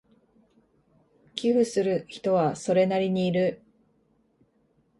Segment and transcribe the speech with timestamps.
[1.35, 3.61] 寄付する人はそれなりにいる